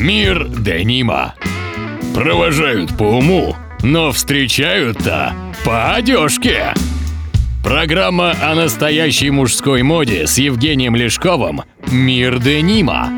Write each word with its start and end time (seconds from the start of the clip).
Мир 0.00 0.48
Денима. 0.48 1.34
Провожают 2.14 2.96
по 2.96 3.02
уму, 3.02 3.54
но 3.82 4.12
встречают-то 4.12 5.34
по 5.62 5.92
одежке. 5.92 6.72
Программа 7.62 8.34
о 8.42 8.54
настоящей 8.54 9.28
мужской 9.30 9.82
моде 9.82 10.26
с 10.26 10.38
Евгением 10.38 10.96
Лешковым 10.96 11.64
«Мир 11.92 12.38
Денима». 12.38 13.10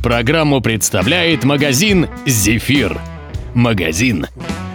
Программу 0.00 0.60
представляет 0.60 1.42
магазин 1.42 2.06
«Зефир». 2.24 2.96
Магазин, 3.52 4.28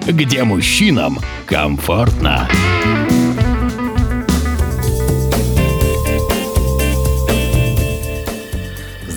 где 0.05 0.43
мужчинам 0.43 1.19
комфортно. 1.45 2.49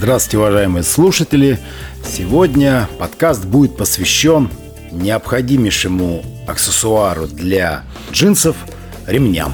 Здравствуйте, 0.06 0.38
уважаемые 0.38 0.84
слушатели! 0.84 1.58
Сегодня 2.04 2.88
подкаст 2.96 3.44
будет 3.44 3.76
посвящен 3.76 4.48
необходимейшему 4.92 6.22
аксессуару 6.46 7.26
для 7.26 7.82
джинсов– 8.12 8.54
ремням. 9.08 9.52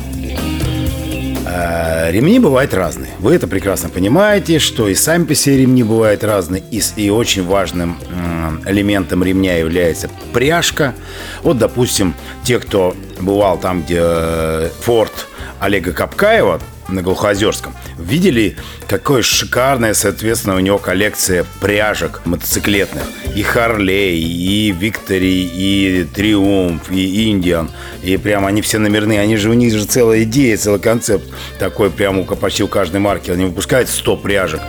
Э, 1.46 2.12
ремни 2.12 2.38
бывают 2.38 2.74
разные. 2.74 3.12
Вы 3.18 3.34
это 3.34 3.48
прекрасно 3.48 3.88
понимаете, 3.88 4.58
что 4.58 4.88
и 4.88 4.94
сами 4.94 5.24
по 5.24 5.34
себе 5.34 5.62
ремни 5.62 5.84
бывают 5.84 6.22
разные. 6.22 6.62
И, 6.70 6.82
и 6.96 7.08
очень 7.08 7.46
важным 7.46 7.96
элементом 8.66 9.24
ремня 9.24 9.56
является 9.56 10.10
пряжка. 10.34 10.94
Вот, 11.42 11.56
допустим, 11.56 12.12
те, 12.44 12.58
кто 12.58 12.94
бывал 13.18 13.56
там, 13.56 13.84
где 13.84 14.00
э, 14.02 14.68
форт 14.82 15.28
Олега 15.60 15.94
Капкаева, 15.94 16.60
на 16.88 17.02
Глухозерском. 17.02 17.74
Видели, 17.98 18.56
какое 18.88 19.22
шикарная, 19.22 19.94
соответственно, 19.94 20.56
у 20.56 20.60
него 20.60 20.78
коллекция 20.78 21.44
пряжек 21.60 22.22
мотоциклетных. 22.24 23.04
И 23.36 23.42
Харлей, 23.42 24.20
и 24.20 24.72
Виктори, 24.72 25.44
и 25.44 26.04
Триумф, 26.04 26.90
и 26.90 27.30
Индиан. 27.30 27.70
И 28.02 28.16
прям 28.16 28.46
они 28.46 28.62
все 28.62 28.78
номерные. 28.78 29.20
Они 29.20 29.36
же, 29.36 29.50
у 29.50 29.54
них 29.54 29.72
же 29.72 29.84
целая 29.84 30.22
идея, 30.24 30.56
целый 30.56 30.80
концепт 30.80 31.24
такой 31.58 31.90
прям 31.90 32.18
у, 32.18 32.24
почти 32.24 32.62
у 32.62 32.68
каждой 32.68 33.00
марки. 33.00 33.30
Они 33.30 33.44
выпускают 33.44 33.88
100 33.88 34.16
пряжек. 34.18 34.60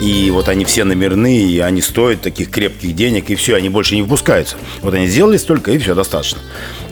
И 0.00 0.30
вот 0.30 0.48
они 0.48 0.64
все 0.64 0.84
номерные, 0.84 1.42
и 1.42 1.58
они 1.58 1.82
стоят 1.82 2.20
таких 2.20 2.50
крепких 2.50 2.94
денег, 2.94 3.30
и 3.30 3.34
все, 3.34 3.56
они 3.56 3.68
больше 3.68 3.96
не 3.96 4.02
выпускаются. 4.02 4.56
Вот 4.82 4.94
они 4.94 5.06
сделали 5.08 5.36
столько, 5.36 5.72
и 5.72 5.78
все, 5.78 5.94
достаточно. 5.94 6.40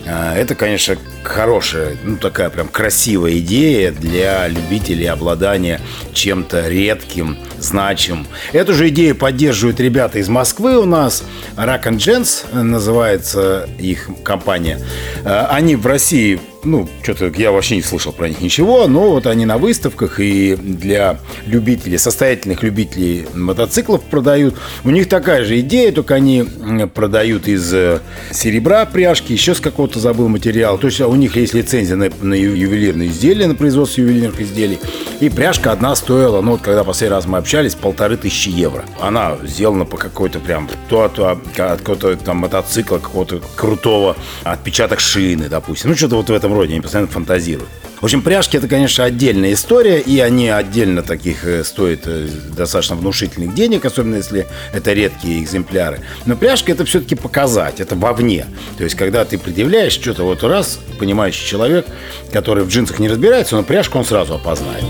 А, 0.09 0.35
это, 0.35 0.55
конечно, 0.55 0.97
хорошая, 1.23 1.97
ну 2.03 2.17
такая 2.17 2.49
прям 2.49 2.67
красивая 2.67 3.37
идея 3.39 3.91
для 3.91 4.47
любителей 4.47 5.05
обладания 5.07 5.81
чем-то 6.13 6.69
редким, 6.69 7.37
значимым. 7.59 8.27
Эту 8.53 8.73
же 8.73 8.89
идею 8.89 9.15
поддерживают 9.15 9.79
ребята 9.79 10.19
из 10.19 10.29
Москвы 10.29 10.77
у 10.77 10.85
нас. 10.85 11.23
Rack 11.55 11.83
and 11.85 11.97
Gents 11.97 12.45
называется 12.53 13.67
их 13.77 14.09
компания. 14.23 14.79
А, 15.25 15.47
они 15.51 15.75
в 15.75 15.85
России 15.85 16.39
ну, 16.67 16.87
что-то 17.01 17.31
я 17.37 17.51
вообще 17.51 17.75
не 17.77 17.81
слышал 17.81 18.11
про 18.11 18.27
них 18.27 18.41
ничего, 18.41 18.87
но 18.87 19.11
вот 19.11 19.25
они 19.25 19.45
на 19.45 19.57
выставках 19.57 20.19
и 20.19 20.55
для 20.55 21.17
любителей, 21.45 21.97
состоятельных 21.97 22.61
любителей 22.61 23.25
мотоциклов 23.33 24.03
продают. 24.03 24.55
У 24.83 24.89
них 24.89 25.07
такая 25.07 25.45
же 25.45 25.59
идея, 25.61 25.91
только 25.91 26.15
они 26.15 26.45
продают 26.93 27.47
из 27.47 27.73
э, 27.73 27.99
серебра 28.31 28.85
пряжки, 28.85 29.33
еще 29.33 29.55
с 29.55 29.59
какого-то 29.59 29.96
забыл 29.97 30.27
материал. 30.27 30.77
То 30.77 30.87
есть 30.87 30.99
у 31.01 31.15
них 31.15 31.35
есть 31.35 31.53
лицензия 31.53 31.95
на, 31.95 32.09
на 32.21 32.33
ювелирные 32.33 33.09
изделия, 33.09 33.47
на 33.47 33.55
производство 33.55 34.01
ювелирных 34.01 34.39
изделий. 34.41 34.79
И 35.19 35.29
пряжка 35.29 35.71
одна 35.71 35.95
стоила, 35.95 36.41
ну 36.41 36.51
вот 36.51 36.61
когда 36.61 36.83
последний 36.83 37.15
раз 37.15 37.25
мы 37.25 37.37
общались, 37.37 37.75
полторы 37.75 38.17
тысячи 38.17 38.49
евро. 38.49 38.85
Она 38.99 39.37
сделана 39.43 39.85
по 39.85 39.97
какой-то 39.97 40.39
прям, 40.39 40.69
то 40.89 41.03
от, 41.03 41.19
от 41.19 41.81
какого-то 41.81 42.15
там 42.17 42.37
мотоцикла, 42.37 42.97
какого-то 42.97 43.41
крутого 43.55 44.15
отпечаток 44.43 44.99
шины, 44.99 45.49
допустим. 45.49 45.89
Ну 45.89 45.95
что-то 45.95 46.15
вот 46.17 46.29
в 46.29 46.33
этом 46.33 46.53
роде, 46.53 46.73
они 46.73 46.81
постоянно 46.81 47.09
фантазируют. 47.09 47.69
В 47.99 48.03
общем, 48.03 48.21
пряжки 48.21 48.57
это, 48.57 48.67
конечно, 48.67 49.03
отдельная 49.03 49.53
история, 49.53 49.99
и 49.99 50.19
они 50.19 50.49
отдельно 50.49 51.01
таких 51.01 51.45
э, 51.45 51.63
стоят 51.63 52.01
э, 52.05 52.27
достаточно 52.55 52.95
внушительных 52.95 53.55
денег, 53.55 53.85
особенно 53.85 54.17
если 54.17 54.45
это 54.71 54.93
редкие 54.93 55.41
экземпляры. 55.41 56.01
Но 56.27 56.35
пряжка 56.35 56.71
это 56.71 56.85
все-таки 56.85 57.15
показать, 57.15 57.79
это 57.79 57.95
вовне. 57.95 58.45
То 58.77 58.83
есть, 58.83 58.95
когда 58.95 59.25
ты 59.25 59.39
предъявляешь 59.39 59.93
что-то 59.93 60.23
вот 60.23 60.43
раз, 60.43 60.79
понимающий 60.99 61.47
человек, 61.47 61.87
который 62.31 62.63
в 62.63 62.69
джинсах 62.69 62.99
не 62.99 63.09
разбирается, 63.09 63.55
но 63.55 63.63
пряжку 63.63 63.97
он 63.97 64.05
сразу 64.05 64.35
опознает. 64.35 64.83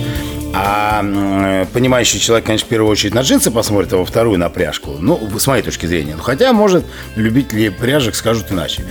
А 0.59 1.65
понимающий 1.73 2.19
человек, 2.19 2.45
конечно, 2.45 2.65
в 2.65 2.69
первую 2.69 2.91
очередь 2.91 3.13
на 3.13 3.21
джинсы 3.21 3.51
посмотрит, 3.51 3.93
а 3.93 3.97
во 3.97 4.05
вторую 4.05 4.39
на 4.39 4.49
пряжку. 4.49 4.95
Ну, 4.99 5.19
с 5.37 5.45
моей 5.45 5.61
точки 5.61 5.85
зрения. 5.85 6.15
Ну, 6.15 6.23
хотя, 6.23 6.51
может, 6.51 6.83
любители 7.15 7.69
пряжек 7.69 8.15
скажут 8.15 8.51
иначе. 8.51 8.83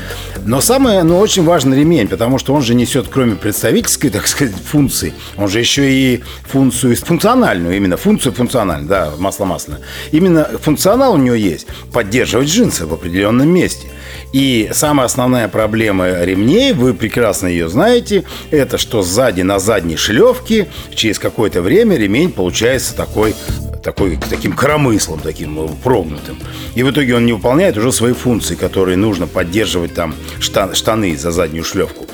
Но 0.45 0.61
самое, 0.61 1.03
ну, 1.03 1.19
очень 1.19 1.45
важный 1.45 1.79
ремень, 1.81 2.07
потому 2.07 2.39
что 2.39 2.55
он 2.55 2.63
же 2.63 2.75
несет, 2.75 3.09
кроме 3.11 3.35
представительской, 3.35 4.11
так 4.11 4.29
сказать, 4.29 4.55
функции, 4.55 5.13
он 5.37 5.49
же 5.49 5.59
еще 5.59 5.91
и 5.91 6.23
функцию 6.45 6.95
функциональную, 6.97 7.77
именно 7.77 7.97
функцию 7.97 8.33
функциональную, 8.33 8.89
да, 8.89 9.11
масло-масляное. 9.19 9.81
Именно 10.13 10.45
функционал 10.63 11.15
у 11.15 11.19
него 11.19 11.35
есть 11.35 11.67
поддерживать 11.93 12.49
джинсы 12.49 12.87
в 12.87 12.95
определенном 12.95 13.49
месте. 13.49 13.89
И 14.37 14.69
самая 14.71 15.07
основная 15.07 15.49
проблема 15.49 16.23
ремней, 16.23 16.75
вы 16.75 16.93
прекрасно 16.93 17.47
ее 17.47 17.71
знаете, 17.71 18.25
это 18.51 18.77
что 18.77 19.01
сзади 19.01 19.41
на 19.41 19.59
задней 19.59 19.97
шлевке 19.97 20.69
через 20.95 21.19
какое-то 21.19 21.63
время 21.63 21.97
ремень 21.97 22.31
получается 22.31 22.95
такой 22.95 23.35
такой, 23.83 24.19
таким 24.29 24.53
коромыслом, 24.53 25.21
таким 25.21 25.59
э, 25.61 25.69
прогнутым. 25.83 26.39
И 26.75 26.83
в 26.83 26.91
итоге 26.91 27.15
он 27.15 27.25
не 27.25 27.33
выполняет 27.33 27.79
уже 27.79 27.93
свои 27.93 28.13
функции, 28.15 28.57
которые 28.57 28.97
нужно 28.97 29.29
поддерживать 29.29 29.95
там 29.95 30.15
штан, 30.41 30.75
штаны 30.75 31.17
за 31.17 31.31
заднюю 31.31 31.65
шлевку. 31.65 32.05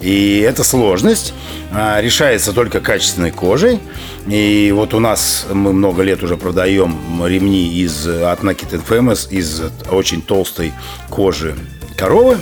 И 0.00 0.40
эта 0.40 0.64
сложность 0.64 1.34
а, 1.72 2.00
решается 2.00 2.52
только 2.52 2.80
качественной 2.80 3.30
кожей. 3.30 3.80
И 4.26 4.72
вот 4.74 4.94
у 4.94 5.00
нас 5.00 5.46
мы 5.52 5.72
много 5.72 6.02
лет 6.02 6.22
уже 6.22 6.36
продаем 6.36 7.24
ремни 7.26 7.68
из, 7.82 8.06
от 8.06 8.40
Naked 8.40 8.82
Famous 8.86 9.28
из 9.30 9.62
очень 9.90 10.22
толстой 10.22 10.72
кожи 11.08 11.54
коровы 11.96 12.38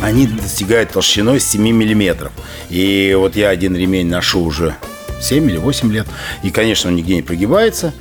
они 0.00 0.26
достигают 0.26 0.90
толщиной 0.90 1.40
7 1.40 1.60
миллиметров. 1.62 2.32
И 2.70 3.14
вот 3.16 3.36
я 3.36 3.50
один 3.50 3.76
ремень 3.76 4.08
ношу 4.08 4.40
уже 4.40 4.74
7 5.20 5.48
или 5.48 5.56
8 5.58 5.92
лет. 5.92 6.06
И, 6.42 6.50
конечно, 6.50 6.90
он 6.90 6.96
нигде 6.96 7.14
не 7.14 7.22
прогибается. 7.22 7.94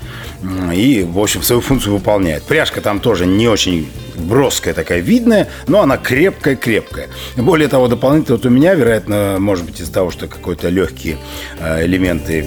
И, 0.73 1.05
в 1.07 1.19
общем, 1.19 1.43
свою 1.43 1.61
функцию 1.61 1.93
выполняет. 1.93 2.43
Пряжка 2.43 2.81
там 2.81 2.99
тоже 2.99 3.25
не 3.25 3.47
очень 3.47 3.89
броская 4.21 4.73
такая, 4.73 4.99
видная, 4.99 5.49
но 5.67 5.81
она 5.81 5.97
крепкая-крепкая. 5.97 7.09
Более 7.37 7.67
того, 7.67 7.87
дополнительно 7.87 8.37
вот 8.37 8.45
у 8.45 8.49
меня, 8.49 8.73
вероятно, 8.73 9.37
может 9.39 9.65
быть, 9.65 9.79
из-за 9.81 9.91
того, 9.91 10.11
что 10.11 10.27
какие-то 10.27 10.69
легкие 10.69 11.17
э, 11.59 11.85
элементы 11.85 12.45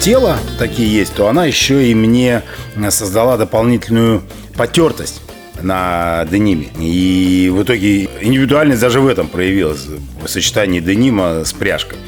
тела 0.00 0.38
такие 0.58 0.92
есть, 0.92 1.14
то 1.14 1.28
она 1.28 1.46
еще 1.46 1.86
и 1.86 1.94
мне 1.94 2.42
создала 2.90 3.36
дополнительную 3.36 4.22
потертость 4.56 5.22
на 5.62 6.26
дениме. 6.30 6.68
И 6.78 7.50
в 7.52 7.62
итоге 7.62 8.08
индивидуальность 8.20 8.80
даже 8.80 9.00
в 9.00 9.06
этом 9.06 9.28
проявилась, 9.28 9.86
в 10.24 10.30
сочетании 10.30 10.80
денима 10.80 11.44
с 11.44 11.52
пряжкой. 11.52 11.98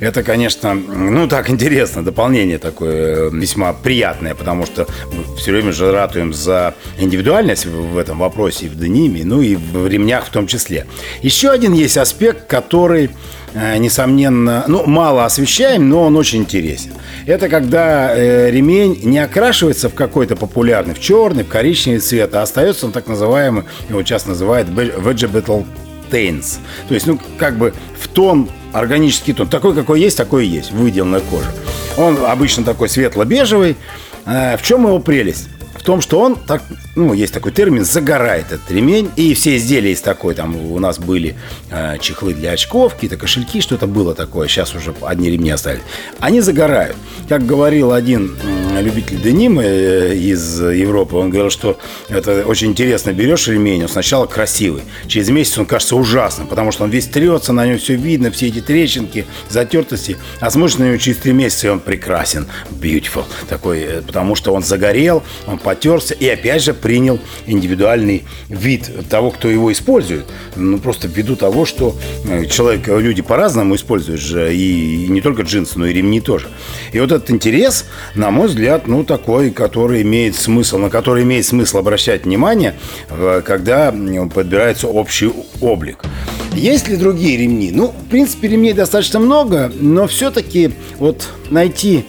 Это, 0.00 0.22
конечно, 0.22 0.74
ну 0.74 1.28
так 1.28 1.50
интересно, 1.50 2.04
дополнение 2.04 2.58
такое 2.58 3.30
весьма 3.30 3.72
приятное, 3.72 4.34
потому 4.34 4.66
что 4.66 4.86
мы 5.12 5.36
все 5.36 5.52
время 5.52 5.72
же 5.72 5.92
ратуем 5.92 6.32
за 6.32 6.74
индивидуальность 6.98 7.66
в 7.66 7.98
этом 7.98 8.18
вопросе 8.18 8.66
и 8.66 8.68
в 8.68 8.78
дениме, 8.78 9.24
ну 9.24 9.42
и 9.42 9.56
в 9.56 9.86
ремнях 9.86 10.26
в 10.26 10.30
том 10.30 10.46
числе. 10.46 10.86
Еще 11.22 11.50
один 11.50 11.72
есть 11.72 11.96
аспект, 11.96 12.46
который 12.46 13.10
Э, 13.58 13.78
несомненно, 13.78 14.64
ну, 14.68 14.84
мало 14.86 15.24
освещаем, 15.24 15.88
но 15.88 16.02
он 16.04 16.16
очень 16.16 16.40
интересен. 16.40 16.92
Это 17.24 17.48
когда 17.48 18.14
э, 18.14 18.50
ремень 18.50 19.00
не 19.02 19.18
окрашивается 19.18 19.88
в 19.88 19.94
какой-то 19.94 20.36
популярный, 20.36 20.92
в 20.92 21.00
черный, 21.00 21.42
в 21.42 21.48
коричневый 21.48 22.00
цвет, 22.00 22.34
а 22.34 22.42
остается 22.42 22.84
он 22.84 22.92
так 22.92 23.06
называемый, 23.06 23.64
его 23.88 24.02
часто 24.02 24.30
называют 24.30 24.68
vegetable 24.68 25.64
taints. 26.10 26.58
То 26.88 26.94
есть, 26.94 27.06
ну, 27.06 27.18
как 27.38 27.56
бы 27.56 27.74
в 28.00 28.08
тон, 28.08 28.48
органический 28.72 29.32
тон. 29.32 29.48
Такой, 29.48 29.74
какой 29.74 30.00
есть, 30.00 30.16
такой 30.16 30.46
и 30.46 30.50
есть, 30.50 30.72
выделанная 30.72 31.20
кожа. 31.20 31.50
Он 31.96 32.18
обычно 32.26 32.64
такой 32.64 32.88
светло-бежевый. 32.88 33.76
Э, 34.24 34.56
в 34.56 34.62
чем 34.62 34.86
его 34.86 34.98
прелесть? 34.98 35.48
том, 35.86 36.00
что 36.00 36.18
он, 36.18 36.34
так, 36.34 36.62
ну, 36.96 37.14
есть 37.14 37.32
такой 37.32 37.52
термин, 37.52 37.84
загорает 37.84 38.46
этот 38.46 38.68
ремень. 38.72 39.08
И 39.14 39.34
все 39.34 39.56
изделия 39.56 39.90
есть 39.90 40.02
такой. 40.02 40.34
Там 40.34 40.56
у 40.72 40.78
нас 40.80 40.98
были 40.98 41.36
э, 41.70 41.96
чехлы 42.00 42.34
для 42.34 42.50
очков, 42.50 42.94
какие-то 42.94 43.16
кошельки, 43.16 43.60
что-то 43.60 43.86
было 43.86 44.12
такое. 44.12 44.48
Сейчас 44.48 44.74
уже 44.74 44.92
одни 45.02 45.30
ремни 45.30 45.50
остались. 45.50 45.82
Они 46.18 46.40
загорают. 46.40 46.96
Как 47.28 47.46
говорил 47.46 47.92
один 47.92 48.36
любитель 48.80 49.20
денима 49.20 49.62
э, 49.64 50.14
из 50.14 50.60
Европы, 50.60 51.16
он 51.16 51.30
говорил, 51.30 51.50
что 51.50 51.78
это 52.08 52.44
очень 52.46 52.68
интересно. 52.68 53.12
Берешь 53.12 53.48
ремень, 53.48 53.82
он 53.82 53.88
сначала 53.88 54.26
красивый. 54.26 54.82
Через 55.06 55.28
месяц 55.28 55.58
он 55.58 55.66
кажется 55.66 55.96
ужасным, 55.96 56.46
потому 56.46 56.72
что 56.72 56.84
он 56.84 56.90
весь 56.90 57.06
трется, 57.06 57.52
на 57.52 57.66
нем 57.66 57.78
все 57.78 57.94
видно, 57.94 58.30
все 58.30 58.48
эти 58.48 58.60
трещинки, 58.60 59.26
затертости. 59.48 60.16
А 60.40 60.50
смотришь 60.50 60.78
на 60.78 60.84
него 60.84 60.96
через 60.98 61.18
три 61.18 61.32
месяца, 61.32 61.68
и 61.68 61.70
он 61.70 61.80
прекрасен, 61.80 62.46
beautiful 62.70 63.24
такой, 63.48 63.80
э, 63.80 64.02
потому 64.02 64.34
что 64.34 64.52
он 64.52 64.62
загорел, 64.62 65.22
он 65.46 65.58
потерся 65.58 66.14
и 66.14 66.28
опять 66.28 66.62
же 66.62 66.74
принял 66.74 67.18
индивидуальный 67.46 68.24
вид 68.48 68.90
того, 69.08 69.30
кто 69.30 69.48
его 69.48 69.72
использует. 69.72 70.26
Ну, 70.56 70.78
просто 70.78 71.08
ввиду 71.08 71.36
того, 71.36 71.64
что 71.64 71.96
э, 72.24 72.46
человек, 72.46 72.88
люди 72.88 73.22
по-разному 73.22 73.74
используют 73.76 74.20
же, 74.20 74.54
и 74.54 75.06
не 75.08 75.20
только 75.20 75.42
джинсы, 75.42 75.78
но 75.78 75.86
и 75.86 75.92
ремни 75.92 76.20
тоже. 76.20 76.48
И 76.92 77.00
вот 77.00 77.12
этот 77.12 77.30
интерес, 77.30 77.86
на 78.14 78.30
мой 78.30 78.48
взгляд, 78.48 78.65
ну, 78.86 79.04
такой, 79.04 79.50
который 79.50 80.02
имеет 80.02 80.34
смысл, 80.36 80.78
на 80.78 80.90
который 80.90 81.22
имеет 81.22 81.46
смысл 81.46 81.78
обращать 81.78 82.24
внимание, 82.24 82.74
когда 83.44 83.94
подбирается 84.32 84.88
общий 84.88 85.32
облик. 85.60 86.04
Есть 86.56 86.88
ли 86.88 86.96
другие 86.96 87.36
ремни? 87.36 87.70
Ну, 87.70 87.88
в 87.88 88.08
принципе, 88.08 88.48
ремней 88.48 88.72
достаточно 88.72 89.20
много, 89.20 89.70
но 89.78 90.06
все-таки 90.06 90.72
вот 90.98 91.28
найти 91.50 92.06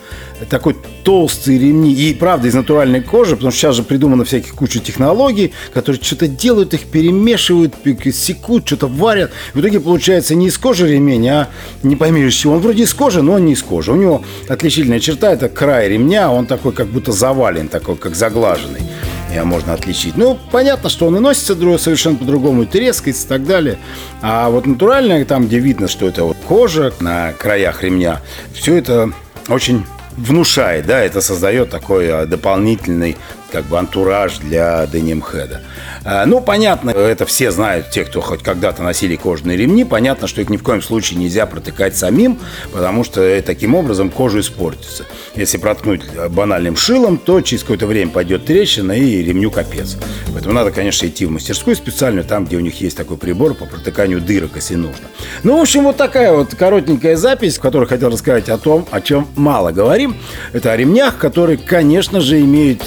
такой 0.49 0.75
толстые 1.03 1.59
ремни 1.59 1.93
и 1.93 2.13
правда 2.13 2.47
из 2.47 2.53
натуральной 2.53 3.01
кожи, 3.01 3.35
потому 3.35 3.51
что 3.51 3.59
сейчас 3.59 3.75
же 3.75 3.83
придумано 3.83 4.23
всяких 4.23 4.53
кучу 4.53 4.79
технологий, 4.79 5.53
которые 5.73 6.01
что-то 6.01 6.27
делают, 6.27 6.73
их 6.73 6.83
перемешивают, 6.83 7.73
секут, 8.13 8.65
что-то 8.67 8.87
варят. 8.87 9.31
В 9.53 9.59
итоге 9.59 9.79
получается 9.79 10.35
не 10.35 10.47
из 10.47 10.57
кожи 10.57 10.87
ремень, 10.87 11.27
а 11.27 11.49
не 11.83 11.95
пойми 11.95 12.21
из 12.21 12.33
чего. 12.33 12.53
Он 12.53 12.59
вроде 12.59 12.83
из 12.83 12.93
кожи, 12.93 13.21
но 13.21 13.33
он 13.33 13.45
не 13.45 13.53
из 13.53 13.63
кожи. 13.63 13.91
У 13.91 13.95
него 13.95 14.23
отличительная 14.47 14.99
черта– 14.99 15.31
это 15.33 15.49
край 15.49 15.89
ремня, 15.89 16.31
он 16.31 16.45
такой 16.45 16.71
как 16.71 16.87
будто 16.87 17.11
завален, 17.11 17.67
такой 17.67 17.95
как 17.95 18.15
заглаженный 18.15 18.81
ее 19.29 19.43
можно 19.43 19.73
отличить. 19.73 20.17
Ну, 20.17 20.37
понятно, 20.51 20.89
что 20.89 21.07
он 21.07 21.17
и 21.17 21.19
носится 21.19 21.55
совершенно 21.77 22.15
по-другому, 22.15 22.63
и 22.63 22.65
трескается 22.65 23.25
и 23.25 23.29
так 23.29 23.45
далее. 23.45 23.77
А 24.21 24.49
вот 24.49 24.65
натуральное, 24.65 25.25
там, 25.25 25.47
где 25.47 25.59
видно, 25.59 25.87
что 25.87 26.07
это 26.07 26.23
вот 26.23 26.37
кожа 26.47 26.93
на 26.99 27.33
краях 27.33 27.83
ремня, 27.83 28.21
все 28.53 28.75
это 28.75 29.11
очень 29.47 29.85
внушает, 30.17 30.87
да, 30.87 31.03
это 31.03 31.21
создает 31.21 31.69
такой 31.69 32.11
а, 32.11 32.25
дополнительный 32.25 33.17
как 33.51 33.65
бы 33.65 33.77
антураж 33.77 34.37
для 34.37 34.85
Деним 34.87 35.23
Хеда. 35.23 35.61
А, 36.03 36.25
ну, 36.25 36.41
понятно, 36.41 36.91
это 36.91 37.25
все 37.25 37.51
знают, 37.51 37.89
те, 37.89 38.05
кто 38.05 38.21
хоть 38.21 38.43
когда-то 38.43 38.83
носили 38.83 39.15
кожаные 39.15 39.57
ремни, 39.57 39.83
понятно, 39.83 40.27
что 40.27 40.41
их 40.41 40.49
ни 40.49 40.57
в 40.57 40.63
коем 40.63 40.81
случае 40.81 41.19
нельзя 41.19 41.45
протыкать 41.45 41.97
самим, 41.97 42.39
потому 42.71 43.03
что 43.03 43.21
э, 43.21 43.41
таким 43.41 43.75
образом 43.75 44.09
кожа 44.09 44.39
испортится. 44.39 45.05
Если 45.35 45.57
проткнуть 45.57 46.03
банальным 46.29 46.75
шилом, 46.75 47.17
то 47.17 47.41
через 47.41 47.63
какое-то 47.63 47.87
время 47.87 48.11
пойдет 48.11 48.45
трещина 48.45 48.93
и 48.93 49.23
ремню 49.23 49.51
капец. 49.51 49.97
Поэтому 50.33 50.53
надо, 50.53 50.71
конечно, 50.71 51.05
идти 51.05 51.25
в 51.25 51.31
мастерскую 51.31 51.75
специальную, 51.75 52.25
там, 52.25 52.45
где 52.45 52.57
у 52.57 52.61
них 52.61 52.79
есть 52.81 52.97
такой 52.97 53.17
прибор 53.17 53.53
по 53.53 53.65
протыканию 53.65 54.21
дырок, 54.21 54.51
если 54.55 54.75
нужно. 54.75 55.07
Ну, 55.43 55.57
в 55.57 55.61
общем, 55.61 55.83
вот 55.83 55.97
такая 55.97 56.33
вот 56.33 56.55
коротенькая 56.55 57.15
запись, 57.15 57.57
в 57.57 57.61
которой 57.61 57.87
хотел 57.87 58.09
рассказать 58.09 58.49
о 58.49 58.57
том, 58.57 58.87
о 58.91 59.01
чем 59.01 59.27
мало 59.35 59.71
говорим. 59.71 60.15
Это 60.53 60.71
о 60.71 60.77
ремнях, 60.77 61.17
которые, 61.17 61.57
конечно 61.57 62.21
же, 62.21 62.39
имеют 62.39 62.83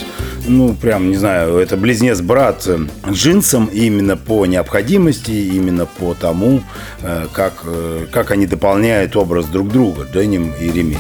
ну, 0.47 0.75
прям, 0.75 1.11
не 1.11 1.17
знаю, 1.17 1.59
это 1.59 1.77
близнец-брат 1.77 2.69
джинсам 3.09 3.67
именно 3.67 4.17
по 4.17 4.47
необходимости, 4.47 5.31
именно 5.31 5.87
по 5.87 6.15
тому, 6.15 6.63
э, 7.03 7.27
как, 7.33 7.63
э, 7.65 8.07
как 8.11 8.31
они 8.31 8.47
дополняют 8.47 9.17
образ 9.17 9.47
друг 9.47 9.69
друга, 9.69 10.07
деним 10.13 10.53
и 10.61 10.71
ремень. 10.71 10.99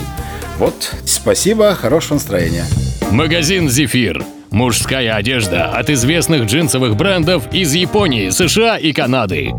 Вот, 0.58 0.94
спасибо, 1.04 1.74
хорошего 1.74 2.14
настроения. 2.14 2.64
Магазин 3.10 3.68
«Зефир». 3.68 4.24
Мужская 4.50 5.14
одежда 5.14 5.66
от 5.66 5.90
известных 5.90 6.46
джинсовых 6.46 6.96
брендов 6.96 7.44
из 7.52 7.72
Японии, 7.72 8.30
США 8.30 8.76
и 8.76 8.92
Канады. 8.92 9.52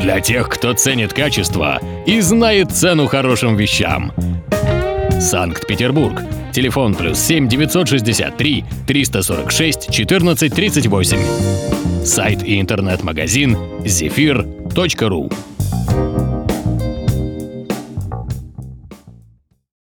Для 0.00 0.20
тех, 0.20 0.48
кто 0.48 0.72
ценит 0.72 1.12
качество 1.12 1.80
и 2.06 2.20
знает 2.20 2.70
цену 2.70 3.06
хорошим 3.06 3.56
вещам. 3.56 4.12
Санкт-Петербург. 5.20 6.22
Телефон 6.52 6.94
плюс 6.94 7.18
7 7.18 7.48
963 7.48 8.64
346 8.86 9.88
14 9.90 10.54
38. 10.54 11.18
Сайт 12.04 12.42
и 12.44 12.60
интернет-магазин 12.60 13.56
zephyr.ru 13.84 15.32